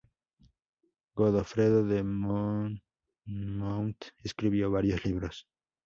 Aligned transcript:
Godofredo 1.15 1.85
de 1.85 2.01
Monmouth 2.01 2.81
escribió 4.23 4.71
varios 4.71 5.05
libros. 5.05 5.47